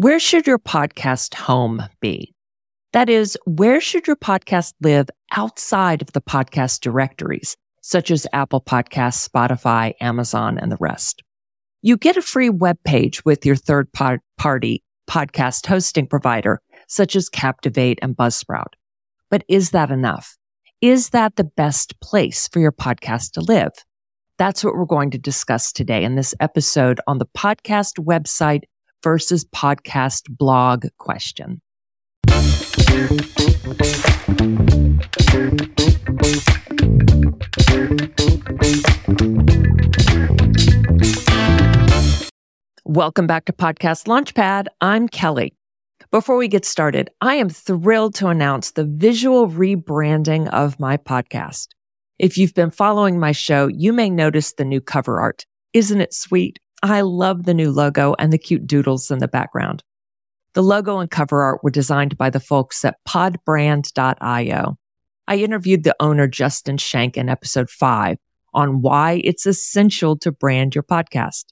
[0.00, 2.32] Where should your podcast home be?
[2.92, 8.60] That is, where should your podcast live outside of the podcast directories, such as Apple
[8.60, 11.24] Podcasts, Spotify, Amazon, and the rest?
[11.82, 17.28] You get a free web page with your third party podcast hosting provider, such as
[17.28, 18.74] Captivate and Buzzsprout.
[19.32, 20.38] But is that enough?
[20.80, 23.72] Is that the best place for your podcast to live?
[24.38, 28.62] That's what we're going to discuss today in this episode on the podcast website
[29.02, 31.60] versus podcast blog question.
[42.84, 44.66] Welcome back to Podcast Launchpad.
[44.80, 45.52] I'm Kelly.
[46.10, 51.68] Before we get started, I am thrilled to announce the visual rebranding of my podcast.
[52.18, 55.44] If you've been following my show, you may notice the new cover art.
[55.74, 56.58] Isn't it sweet?
[56.82, 59.82] I love the new logo and the cute doodles in the background.
[60.54, 64.78] The logo and cover art were designed by the folks at podbrand.io.
[65.26, 68.18] I interviewed the owner, Justin Schenck, in episode five
[68.54, 71.44] on why it's essential to brand your podcast.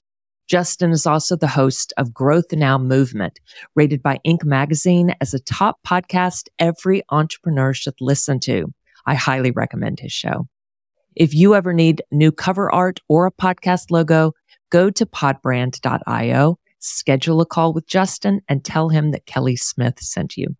[0.47, 3.39] Justin is also the host of Growth Now Movement,
[3.75, 4.45] rated by Inc.
[4.45, 8.73] magazine as a top podcast every entrepreneur should listen to.
[9.05, 10.47] I highly recommend his show.
[11.15, 14.33] If you ever need new cover art or a podcast logo,
[14.69, 20.37] go to podbrand.io, schedule a call with Justin and tell him that Kelly Smith sent
[20.37, 20.55] you.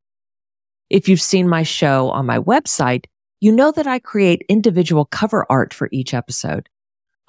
[0.89, 3.05] If you've seen my show on my website,
[3.39, 6.69] you know that I create individual cover art for each episode.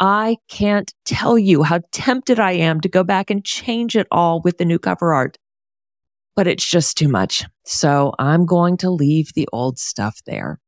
[0.01, 4.41] I can't tell you how tempted I am to go back and change it all
[4.41, 5.37] with the new cover art,
[6.37, 7.45] but it's just too much.
[7.65, 10.61] So I'm going to leave the old stuff there.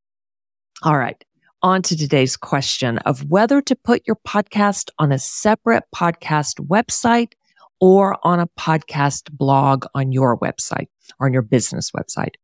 [0.83, 1.23] All right
[1.63, 7.33] on to today's question of whether to put your podcast on a separate podcast website
[7.81, 12.35] or on a podcast blog on your website or on your business website.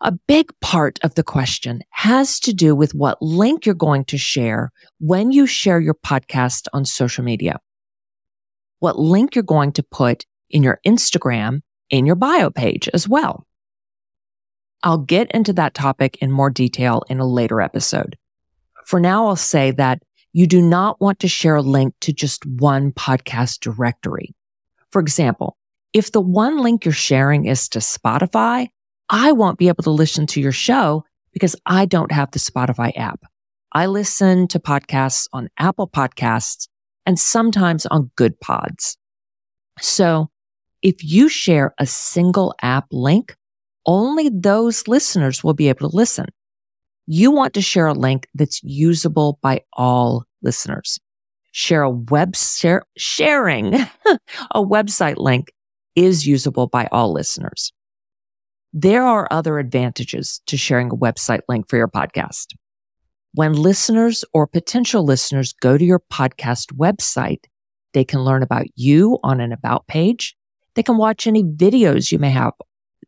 [0.00, 4.18] A big part of the question has to do with what link you're going to
[4.18, 4.70] share
[5.00, 7.58] when you share your podcast on social media.
[8.78, 13.47] What link you're going to put in your Instagram in your bio page as well.
[14.82, 18.16] I'll get into that topic in more detail in a later episode.
[18.84, 20.02] For now, I'll say that
[20.32, 24.34] you do not want to share a link to just one podcast directory.
[24.90, 25.56] For example,
[25.92, 28.68] if the one link you're sharing is to Spotify,
[29.08, 32.96] I won't be able to listen to your show because I don't have the Spotify
[32.96, 33.24] app.
[33.72, 36.68] I listen to podcasts on Apple Podcasts
[37.04, 38.96] and sometimes on Goodpods.
[39.80, 40.30] So
[40.82, 43.34] if you share a single app link,
[43.88, 46.26] only those listeners will be able to listen.
[47.06, 51.00] You want to share a link that's usable by all listeners.
[51.52, 53.74] Share a web share, sharing
[54.54, 55.50] a website link
[55.96, 57.72] is usable by all listeners.
[58.74, 62.54] There are other advantages to sharing a website link for your podcast.
[63.32, 67.44] When listeners or potential listeners go to your podcast website,
[67.94, 70.36] they can learn about you on an about page.
[70.74, 72.52] They can watch any videos you may have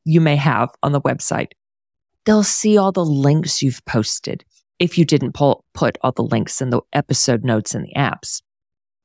[0.04, 1.52] you may have on the website.
[2.24, 4.44] They'll see all the links you've posted
[4.78, 8.42] if you didn't pull, put all the links in the episode notes in the apps.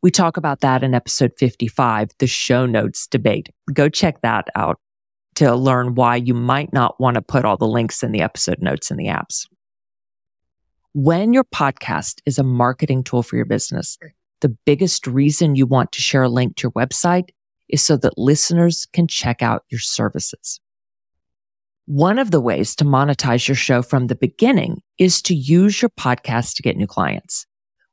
[0.02, 3.50] We talk about that in episode 55, the show notes debate.
[3.74, 4.80] Go check that out
[5.36, 8.62] to learn why you might not want to put all the links in the episode
[8.62, 9.48] notes in the apps.
[10.94, 13.98] When your podcast is a marketing tool for your business,
[14.40, 17.30] the biggest reason you want to share a link to your website
[17.68, 20.62] is so that listeners can check out your services.
[21.88, 25.90] One of the ways to monetize your show from the beginning is to use your
[25.90, 27.46] podcast to get new clients.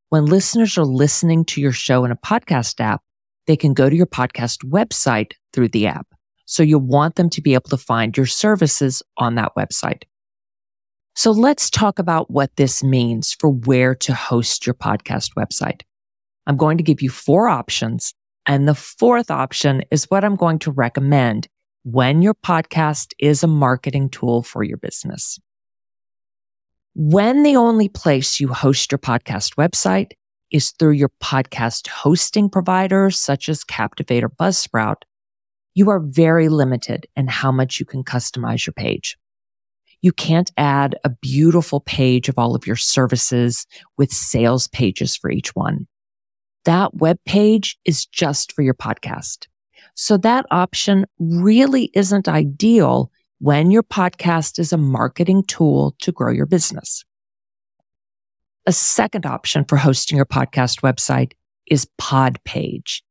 [0.09, 3.03] When listeners are listening to your show in a podcast app,
[3.47, 6.07] they can go to your podcast website through the app.
[6.47, 10.05] So you want them to be able to find your services on that website.
[11.15, 15.83] So let's talk about what this means for where to host your podcast website.
[16.47, 18.15] I'm going to give you four options.
[18.47, 21.47] And the fourth option is what I'm going to recommend
[21.85, 25.39] when your podcast is a marketing tool for your business.
[26.95, 30.13] When the only place you host your podcast website
[30.51, 35.03] is through your podcast hosting providers such as Captivate or Buzzsprout,
[35.75, 39.17] you are very limited in how much you can customize your page.
[40.03, 45.31] You can't add a beautiful page of all of your services with sales pages for
[45.31, 45.87] each one.
[46.65, 49.47] That web page is just for your podcast.
[49.95, 56.33] So that option really isn't ideal when your podcast is a marketing tool to grow
[56.33, 57.05] your business.
[58.67, 61.33] A second option for hosting your podcast website
[61.67, 63.03] is Podpage.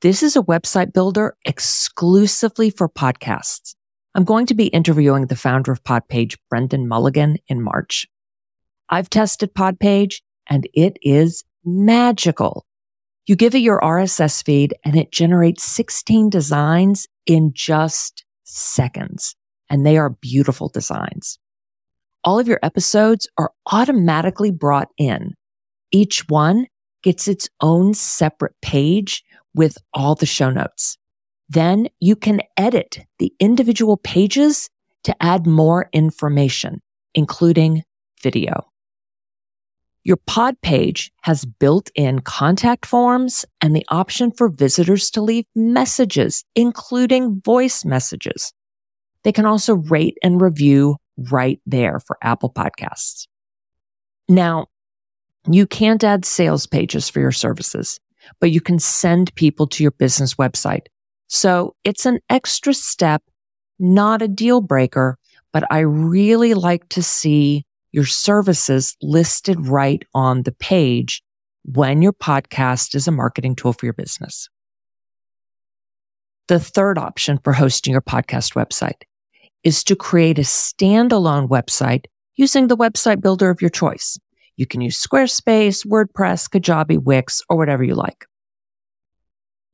[0.00, 3.74] This is a website builder exclusively for podcasts.
[4.14, 8.06] I'm going to be interviewing the founder of Podpage, Brendan Mulligan, in March.
[8.88, 12.66] I've tested Podpage and it is magical.
[13.26, 19.34] You give it your RSS feed and it generates 16 designs in just seconds.
[19.68, 21.40] And they are beautiful designs.
[22.22, 25.34] All of your episodes are automatically brought in.
[25.90, 26.66] Each one
[27.02, 29.24] gets its own separate page
[29.54, 30.96] with all the show notes.
[31.48, 34.70] Then you can edit the individual pages
[35.04, 36.80] to add more information,
[37.14, 37.82] including
[38.22, 38.66] video.
[40.06, 46.44] Your Podpage has built in contact forms and the option for visitors to leave messages,
[46.54, 48.52] including voice messages.
[49.24, 50.98] They can also rate and review
[51.32, 53.26] right there for Apple Podcasts.
[54.28, 54.66] Now,
[55.50, 57.98] you can't add sales pages for your services,
[58.38, 60.86] but you can send people to your business website
[61.28, 63.22] so it's an extra step,
[63.80, 65.18] not a deal breaker,
[65.52, 67.65] but I really like to see
[67.96, 71.22] your services listed right on the page
[71.64, 74.50] when your podcast is a marketing tool for your business.
[76.48, 79.04] The third option for hosting your podcast website
[79.64, 82.04] is to create a standalone website
[82.36, 84.18] using the website builder of your choice.
[84.56, 88.26] You can use Squarespace, WordPress, Kajabi, Wix, or whatever you like.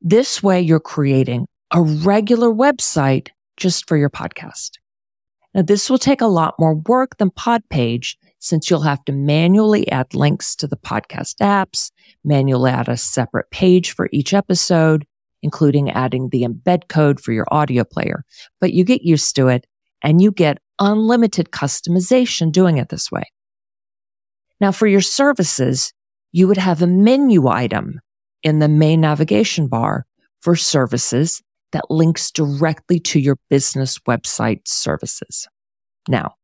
[0.01, 4.79] This way you're creating a regular website just for your podcast.
[5.55, 9.91] Now this will take a lot more work than Podpage since you'll have to manually
[9.91, 11.91] add links to the podcast apps,
[12.25, 15.07] manually add a separate page for each episode,
[15.43, 18.25] including adding the embed code for your audio player.
[18.61, 19.67] But you get used to it
[20.03, 23.25] and you get unlimited customization doing it this way.
[24.61, 25.93] Now for your services,
[26.33, 28.01] you would have a menu item
[28.43, 30.07] in the main navigation bar
[30.41, 35.49] for services that links directly to your business website services.
[36.09, 36.35] Now,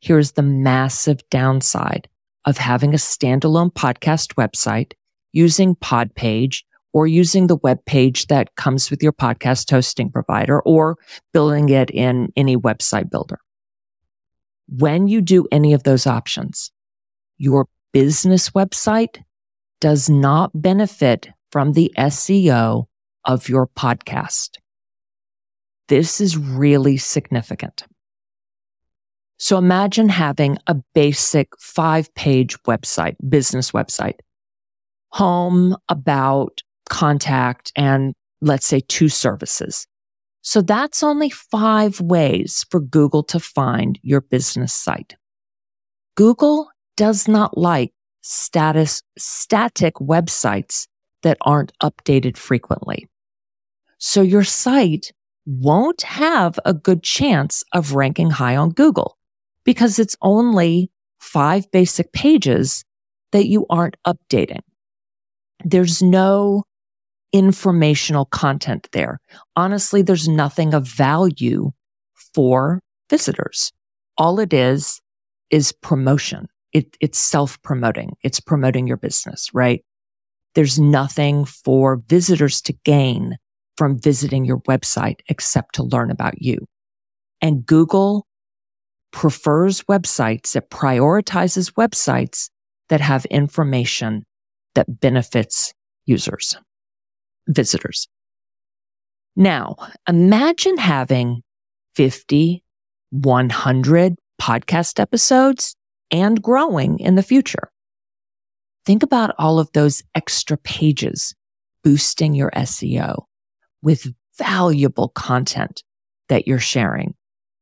[0.00, 2.08] here's the massive downside
[2.44, 4.92] of having a standalone podcast website
[5.32, 10.96] using Podpage or using the web page that comes with your podcast hosting provider or
[11.32, 13.38] building it in any website builder.
[14.68, 16.72] When you do any of those options,
[17.36, 19.22] your business website
[19.80, 22.86] does not benefit from the SEO
[23.26, 24.56] of your podcast.
[25.88, 27.84] This is really significant.
[29.38, 34.20] So imagine having a basic five page website, business website,
[35.10, 39.86] home, about, contact, and let's say two services.
[40.40, 45.16] So that's only five ways for Google to find your business site.
[46.16, 47.92] Google does not like
[48.22, 50.86] status, static websites
[51.22, 53.08] that aren't updated frequently.
[53.98, 55.12] So your site
[55.46, 59.16] won't have a good chance of ranking high on Google
[59.64, 62.84] because it's only five basic pages
[63.32, 64.60] that you aren't updating.
[65.64, 66.64] There's no
[67.32, 69.20] informational content there.
[69.56, 71.72] Honestly, there's nothing of value
[72.34, 73.72] for visitors.
[74.16, 75.00] All it is
[75.50, 76.46] is promotion.
[76.72, 78.16] It, it's self promoting.
[78.22, 79.84] It's promoting your business, right?
[80.54, 83.36] There's nothing for visitors to gain
[83.76, 86.66] from visiting your website except to learn about you.
[87.40, 88.26] And Google
[89.12, 92.50] prefers websites, it prioritizes websites
[92.88, 94.24] that have information
[94.74, 95.72] that benefits
[96.04, 96.56] users,
[97.48, 98.08] visitors.
[99.34, 99.76] Now,
[100.08, 101.42] imagine having
[101.94, 102.62] 50,
[103.10, 105.76] 100 podcast episodes
[106.10, 107.70] and growing in the future.
[108.84, 111.34] Think about all of those extra pages
[111.82, 113.24] boosting your SEO
[113.86, 115.84] with valuable content
[116.28, 117.14] that you're sharing.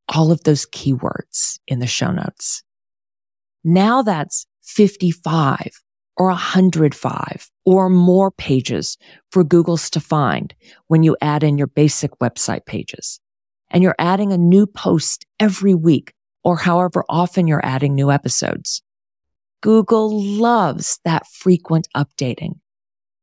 [0.09, 2.62] All of those keywords in the show notes.
[3.62, 5.83] Now that's 55
[6.16, 8.97] or 105 or more pages
[9.31, 10.54] for Google's to find
[10.87, 13.21] when you add in your basic website pages.
[13.71, 18.83] And you're adding a new post every week or however often you're adding new episodes.
[19.61, 22.61] Google loves that frequent updating.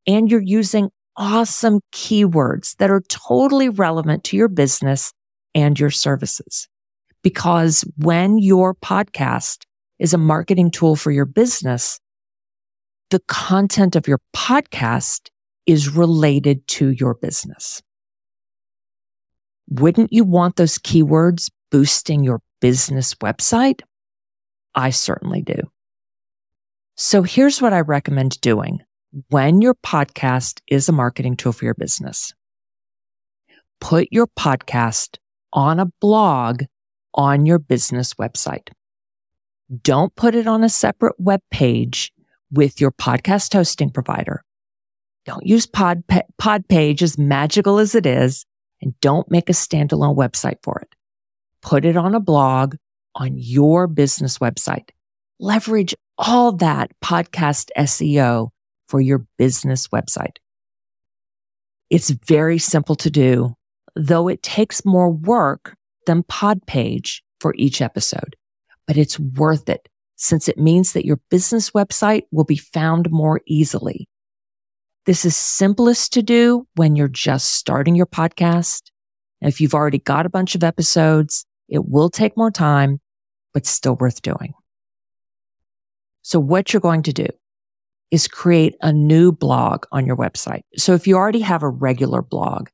[0.05, 0.91] And you're using
[1.21, 5.13] awesome keywords that are totally relevant to your business
[5.53, 6.67] and your services.
[7.21, 9.65] Because when your podcast
[9.99, 11.99] is a marketing tool for your business,
[13.11, 15.29] the content of your podcast
[15.67, 17.83] is related to your business.
[19.69, 23.81] Wouldn't you want those keywords boosting your business website?
[24.73, 25.59] I certainly do.
[26.95, 28.81] So here's what I recommend doing
[29.29, 32.33] when your podcast is a marketing tool for your business.
[33.79, 35.17] Put your podcast
[35.53, 36.63] on a blog
[37.13, 38.69] on your business website.
[39.83, 42.11] Don't put it on a separate web page
[42.51, 44.43] with your podcast hosting provider.
[45.25, 46.03] Don't use Pod,
[46.41, 48.45] Podpage as magical as it is,
[48.81, 50.95] and don't make a standalone website for it.
[51.61, 52.75] Put it on a blog
[53.15, 54.89] on your business website.
[55.39, 58.49] Leverage all that podcast SEO
[58.91, 60.35] for your business website.
[61.89, 63.55] It's very simple to do,
[63.95, 68.35] though it takes more work than Podpage for each episode,
[68.85, 73.39] but it's worth it since it means that your business website will be found more
[73.47, 74.09] easily.
[75.05, 78.91] This is simplest to do when you're just starting your podcast.
[79.39, 82.99] if you've already got a bunch of episodes, it will take more time,
[83.53, 84.53] but still worth doing.
[86.23, 87.27] So what you're going to do
[88.11, 90.61] is create a new blog on your website.
[90.77, 92.67] So if you already have a regular blog,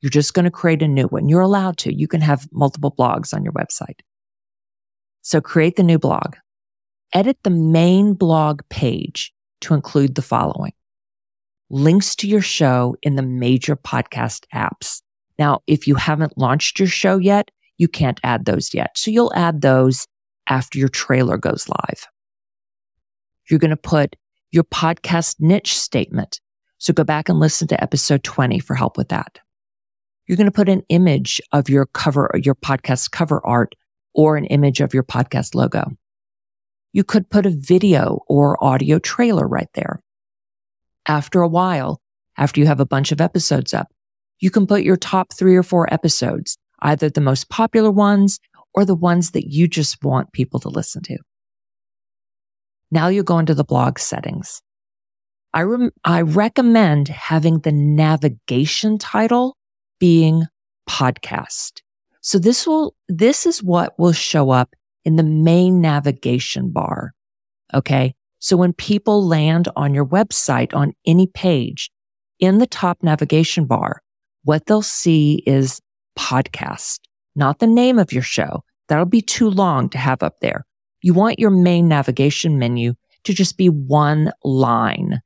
[0.00, 1.28] you're just going to create a new one.
[1.28, 1.94] You're allowed to.
[1.94, 4.00] You can have multiple blogs on your website.
[5.22, 6.36] So create the new blog.
[7.14, 9.32] Edit the main blog page
[9.62, 10.72] to include the following.
[11.70, 15.00] Links to your show in the major podcast apps.
[15.38, 18.90] Now, if you haven't launched your show yet, you can't add those yet.
[18.96, 20.06] So you'll add those
[20.48, 22.06] after your trailer goes live.
[23.48, 24.16] You're going to put
[24.52, 26.40] your podcast niche statement.
[26.78, 29.38] So go back and listen to episode 20 for help with that.
[30.26, 33.74] You're going to put an image of your cover, your podcast cover art
[34.14, 35.96] or an image of your podcast logo.
[36.92, 40.02] You could put a video or audio trailer right there.
[41.08, 42.00] After a while,
[42.36, 43.88] after you have a bunch of episodes up,
[44.38, 48.38] you can put your top three or four episodes, either the most popular ones
[48.74, 51.18] or the ones that you just want people to listen to.
[52.92, 54.60] Now you go into the blog settings.
[55.54, 55.64] I,
[56.04, 59.56] I recommend having the navigation title
[59.98, 60.44] being
[60.88, 61.80] podcast.
[62.20, 67.14] So this will, this is what will show up in the main navigation bar.
[67.72, 68.14] Okay.
[68.40, 71.90] So when people land on your website on any page
[72.40, 74.02] in the top navigation bar,
[74.44, 75.80] what they'll see is
[76.18, 76.98] podcast,
[77.34, 78.64] not the name of your show.
[78.88, 80.66] That'll be too long to have up there.
[81.02, 82.94] You want your main navigation menu
[83.24, 85.20] to just be one line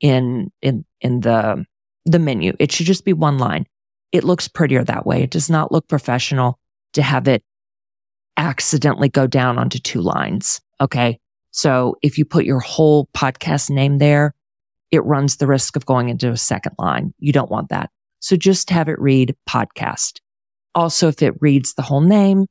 [0.00, 1.64] in, in, in the,
[2.04, 2.54] the menu.
[2.58, 3.66] It should just be one line.
[4.12, 5.22] It looks prettier that way.
[5.22, 6.58] It does not look professional
[6.92, 7.42] to have it
[8.36, 10.60] accidentally go down onto two lines.
[10.80, 11.18] Okay.
[11.50, 14.34] So if you put your whole podcast name there,
[14.90, 17.12] it runs the risk of going into a second line.
[17.18, 17.90] You don't want that.
[18.20, 20.20] So just have it read podcast.
[20.74, 22.46] Also, if it reads the whole name,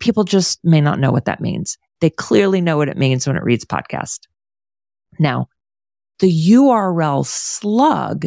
[0.00, 1.78] people just may not know what that means.
[2.02, 4.26] They clearly know what it means when it reads podcast.
[5.20, 5.46] Now,
[6.18, 8.26] the URL slug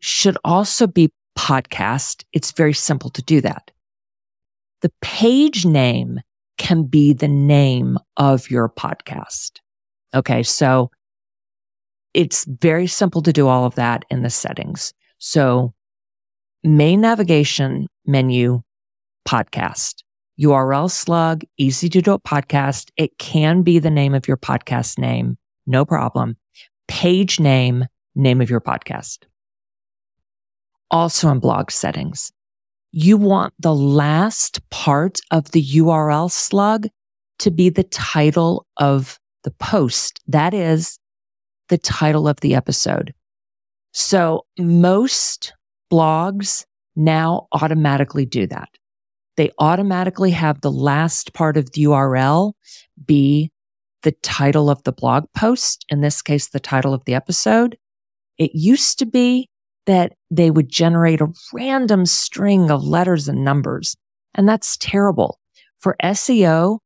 [0.00, 2.24] should also be podcast.
[2.32, 3.70] It's very simple to do that.
[4.82, 6.18] The page name
[6.58, 9.60] can be the name of your podcast.
[10.12, 10.42] Okay.
[10.42, 10.90] So
[12.14, 14.92] it's very simple to do all of that in the settings.
[15.18, 15.72] So
[16.64, 18.62] main navigation menu,
[19.28, 20.02] podcast.
[20.40, 22.90] URL slug, easy to do a podcast.
[22.96, 25.38] It can be the name of your podcast name.
[25.66, 26.36] No problem.
[26.88, 29.24] Page name, name of your podcast.
[30.90, 32.32] Also in blog settings,
[32.92, 36.86] you want the last part of the URL slug
[37.38, 40.20] to be the title of the post.
[40.26, 40.98] That is
[41.68, 43.12] the title of the episode.
[43.92, 45.54] So most
[45.90, 46.64] blogs
[46.94, 48.68] now automatically do that
[49.36, 52.52] they automatically have the last part of the URL
[53.04, 53.50] be
[54.02, 55.84] the title of the blog post.
[55.88, 57.76] In this case, the title of the episode.
[58.38, 59.48] It used to be
[59.86, 63.96] that they would generate a random string of letters and numbers.
[64.34, 65.38] And that's terrible.
[65.78, 66.78] For SEO,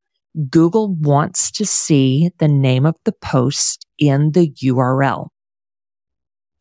[0.49, 5.29] Google wants to see the name of the post in the URL.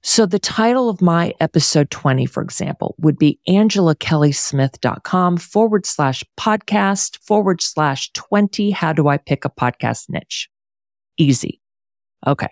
[0.02, 7.18] So the title of my episode 20, for example, would be angelakellysmith.com forward slash podcast
[7.22, 8.72] forward slash 20.
[8.72, 10.50] How do I pick a podcast niche?
[11.18, 11.60] Easy.
[12.26, 12.50] Okay.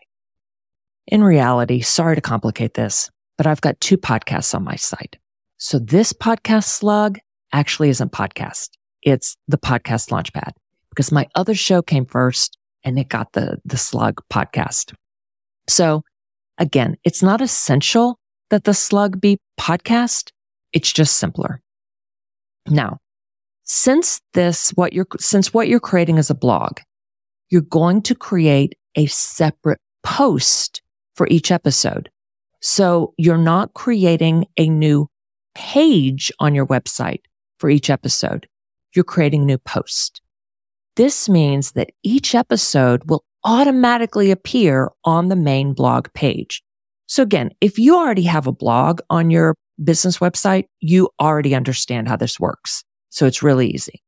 [1.08, 5.18] In reality, sorry to complicate this, but I've got two podcasts on my site.
[5.58, 7.18] So this podcast slug
[7.54, 8.72] actually isn't podcast.
[9.04, 10.52] It's the podcast launchpad
[10.90, 14.94] because my other show came first and it got the, the slug podcast.
[15.70, 16.04] So
[16.58, 20.32] Again, it's not essential that the slug be podcast.
[20.74, 21.62] It's just simpler.
[22.68, 22.98] Now,
[23.64, 26.80] since this, what you're, since what you're creating is a blog,
[27.50, 30.82] you're going to create a separate post
[31.16, 32.10] for each episode.
[32.62, 35.08] So you're not creating a new
[35.54, 37.22] page on your website
[37.60, 38.48] for each episode.
[38.96, 40.22] You're creating a new posts.
[40.96, 46.62] This means that each episode will automatically appear on the main blog page.
[47.08, 52.10] So again, if you already have a blog on your business website, you already understand
[52.10, 52.84] how this works.
[53.10, 54.04] So it's really easy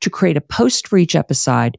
[0.00, 1.76] to create a post for each episode.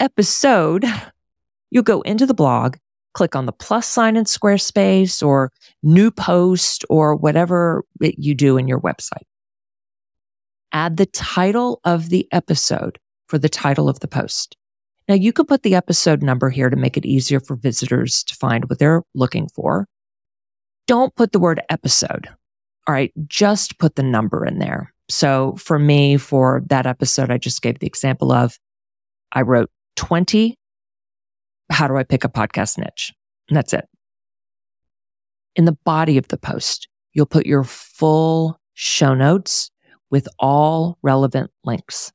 [0.00, 0.84] Episode,
[1.70, 2.76] you'll go into the blog,
[3.14, 5.52] click on the plus sign in Squarespace or
[5.84, 9.26] new post or whatever you do in your website.
[10.72, 12.98] Add the title of the episode
[13.28, 14.56] for the title of the post.
[15.08, 18.34] Now you can put the episode number here to make it easier for visitors to
[18.34, 19.88] find what they're looking for.
[20.86, 22.28] Don't put the word episode.
[22.86, 23.12] All right.
[23.26, 24.92] Just put the number in there.
[25.08, 28.58] So for me, for that episode, I just gave the example of
[29.32, 30.54] I wrote 20.
[31.70, 33.14] How do I pick a podcast niche?
[33.48, 33.86] And that's it.
[35.56, 39.70] In the body of the post, you'll put your full show notes
[40.10, 42.12] with all relevant links.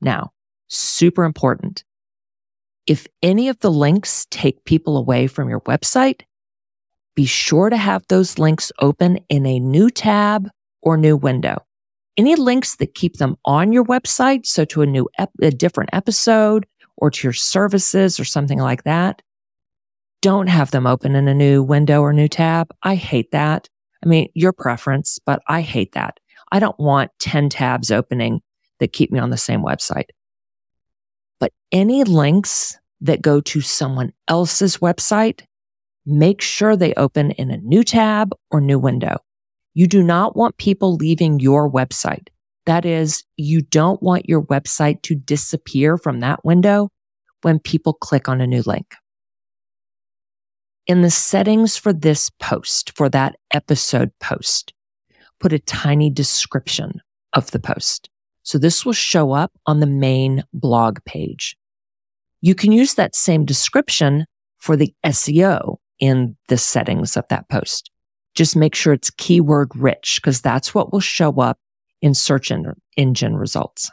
[0.00, 0.32] Now,
[0.68, 1.84] super important.
[2.86, 6.22] If any of the links take people away from your website,
[7.14, 10.50] be sure to have those links open in a new tab
[10.82, 11.64] or new window.
[12.16, 15.90] Any links that keep them on your website, so to a new, ep- a different
[15.92, 19.22] episode or to your services or something like that,
[20.20, 22.70] don't have them open in a new window or new tab.
[22.82, 23.68] I hate that.
[24.04, 26.18] I mean, your preference, but I hate that.
[26.52, 28.40] I don't want 10 tabs opening
[28.78, 30.10] that keep me on the same website.
[31.44, 35.42] But any links that go to someone else's website,
[36.06, 39.18] make sure they open in a new tab or new window.
[39.74, 42.28] You do not want people leaving your website.
[42.64, 46.88] That is, you don't want your website to disappear from that window
[47.42, 48.94] when people click on a new link.
[50.86, 54.72] In the settings for this post, for that episode post,
[55.40, 57.02] put a tiny description
[57.34, 58.08] of the post.
[58.44, 61.56] So this will show up on the main blog page.
[62.40, 64.26] You can use that same description
[64.58, 67.90] for the SEO in the settings of that post.
[68.34, 71.58] Just make sure it's keyword rich because that's what will show up
[72.02, 72.52] in search
[72.96, 73.90] engine results.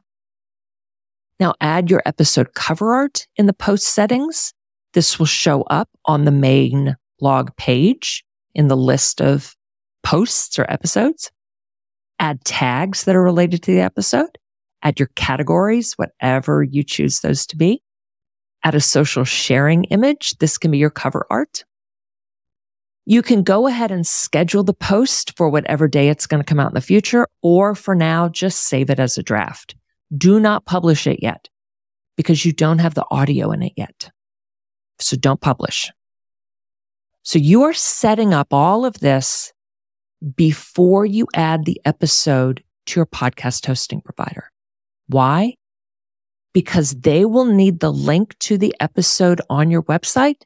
[1.40, 4.54] Now add your episode cover art in the post settings.
[4.94, 9.56] This will show up on the main blog page in the list of
[10.04, 11.32] posts or episodes.
[12.20, 14.38] Add tags that are related to the episode
[14.84, 17.82] add your categories, whatever you choose those to be.
[18.64, 20.38] Add a social sharing image.
[20.38, 21.64] This can be your cover art.
[23.06, 26.60] You can go ahead and schedule the post for whatever day it's going to come
[26.60, 29.76] out in the future, or for now, just save it as a draft.
[30.16, 31.50] Do not publish it yet
[32.16, 34.12] because you don't have the audio in it yet.
[35.00, 35.92] So don't publish.
[37.24, 39.52] So you are setting up all of this
[40.36, 44.51] before you add the episode to your podcast hosting provider.
[45.12, 45.56] Why?
[46.54, 50.44] Because they will need the link to the episode on your website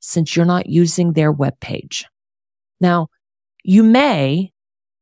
[0.00, 2.06] since you're not using their web page.
[2.80, 3.08] Now,
[3.64, 4.52] you may,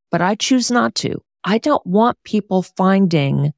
[0.09, 1.21] but I choose not to.
[1.43, 3.51] I don't want people finding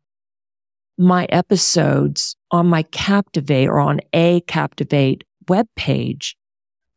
[0.97, 6.35] my episodes on my Captivate or on a Captivate web page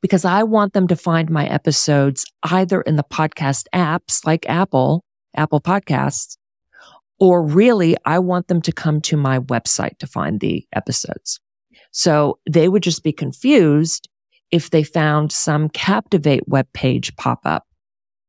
[0.00, 5.04] because I want them to find my episodes either in the podcast apps like Apple,
[5.36, 6.37] Apple Podcasts,
[7.20, 11.40] or really, I want them to come to my website to find the episodes.
[11.90, 14.08] So they would just be confused
[14.50, 17.66] if they found some Captivate web page pop up.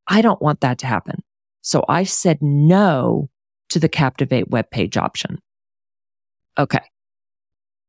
[0.07, 1.23] I don't want that to happen.
[1.61, 3.29] So I said no
[3.69, 5.39] to the Captivate web page option.
[6.57, 6.81] Okay.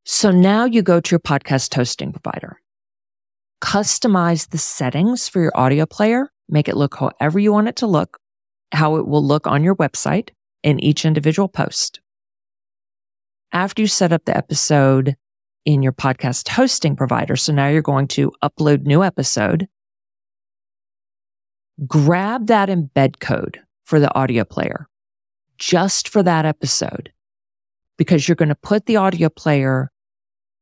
[0.05, 2.61] So now you go to your podcast hosting provider.
[3.63, 6.31] Customize the settings for your audio player.
[6.49, 8.19] Make it look however you want it to look,
[8.73, 10.31] how it will look on your website
[10.63, 12.01] in each individual post.
[13.53, 15.17] After you set up the episode
[15.65, 19.69] in your podcast hosting provider, so now you're going to upload new episode,
[21.87, 24.89] grab that embed code for the audio player
[25.59, 27.13] just for that episode
[27.99, 29.91] because you're going to put the audio player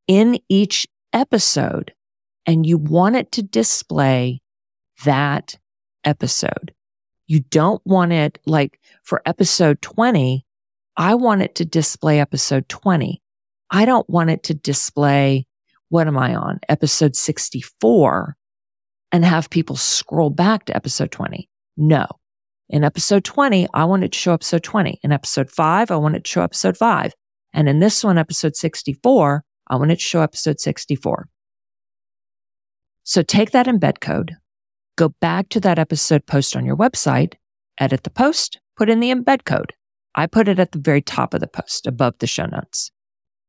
[0.08, 1.92] in each episode
[2.46, 4.40] and you want it to display
[5.04, 5.58] that
[6.04, 6.72] episode.
[7.26, 8.77] You don't want it like
[9.08, 10.44] for episode 20.
[10.98, 13.22] I want it to display episode 20.
[13.70, 15.46] I don't want it to display,
[15.88, 16.60] what am I on?
[16.68, 18.36] Episode 64
[19.10, 21.48] and have people scroll back to episode 20.
[21.78, 22.06] No.
[22.68, 25.00] In episode 20, I want it to show episode 20.
[25.02, 27.14] In episode five, I want it to show episode five.
[27.54, 31.28] And in this one, episode 64, I want it to show episode 64.
[33.04, 34.36] So take that embed code,
[34.96, 37.34] go back to that episode post on your website,
[37.78, 39.74] edit the post, put in the embed code.
[40.14, 42.90] I put it at the very top of the post above the show notes.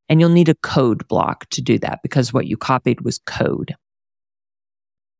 [0.09, 3.75] And you'll need a code block to do that because what you copied was code.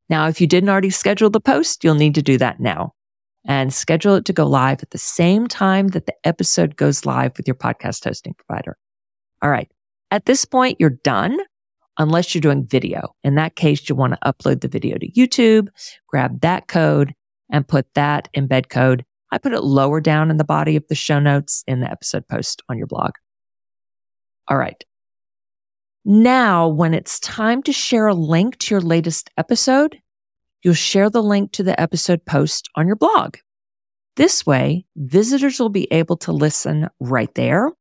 [0.10, 2.94] Now, if you didn't already schedule the post, you'll need to do that now
[3.48, 7.38] and schedule it to go live at the same time that the episode goes live
[7.38, 8.76] with your podcast hosting provider.
[9.44, 9.72] All right.
[10.10, 11.38] At this point, you're done
[12.00, 13.14] unless you're doing video.
[13.24, 15.68] In that case, you want to upload the video to YouTube,
[16.08, 17.14] grab that code
[17.52, 19.06] and put that embed code.
[19.32, 22.28] I put it lower down in the body of the show notes in the episode
[22.28, 23.12] post on your blog.
[24.48, 24.84] All right.
[26.06, 30.00] Now, when it's time to share a link to your latest episode,
[30.64, 33.36] you'll share the link to the episode post on your blog.
[34.16, 37.72] This way, visitors will be able to listen right there,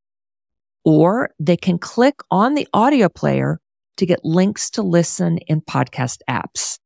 [0.85, 3.61] or they can click on the audio player
[3.97, 6.79] to get links to listen in podcast apps.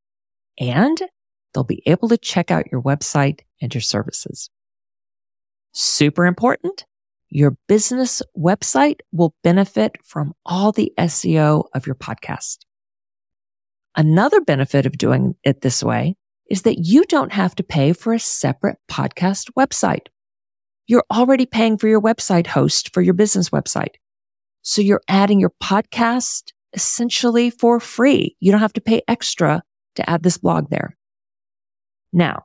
[0.59, 1.03] And
[1.53, 4.51] they'll be able to check out your website and your services.
[5.72, 6.85] Super important.
[7.31, 12.59] Your business website will benefit from all the SEO of your podcast.
[13.96, 16.16] Another benefit of doing it this way
[16.51, 20.09] is that you don't have to pay for a separate podcast website.
[20.87, 23.94] You're already paying for your website host for your business website.
[24.61, 28.37] So you're adding your podcast essentially for free.
[28.40, 29.62] You don't have to pay extra
[29.94, 30.96] to add this blog there.
[32.12, 32.44] Now,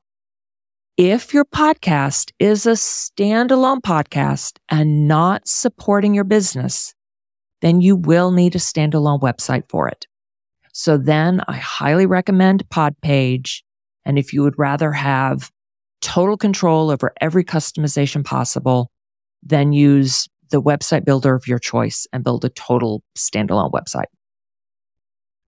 [0.98, 6.96] if your podcast is a standalone podcast and not supporting your business,
[7.62, 10.08] then you will need a standalone website for it.
[10.74, 13.62] So then I highly recommend Podpage.
[14.06, 15.52] And if you would rather have
[16.02, 18.90] total control over every customization possible,
[19.44, 24.06] then use the website builder of your choice and build a total standalone website.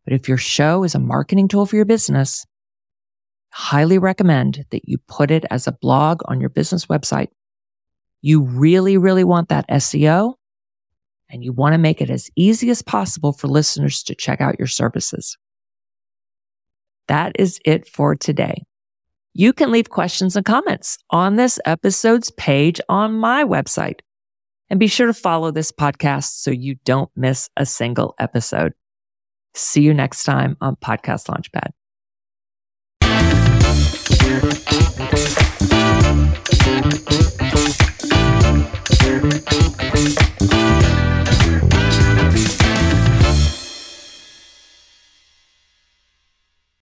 [0.04, 2.46] But if your show is a marketing tool for your business,
[3.52, 7.30] highly recommend that you put it as a blog on your business website.
[8.22, 10.36] You really, really want that SEO
[11.30, 14.60] and you want to make it as easy as possible for listeners to check out
[14.60, 15.38] your services.
[17.08, 18.64] That is it for today.
[19.34, 24.00] You can leave questions and comments on this episode's page on my website.
[24.70, 28.74] And be sure to follow this podcast so you don't miss a single episode.
[29.56, 31.79] See you next time on Podcast Launchpad.
[39.92, 40.19] Thank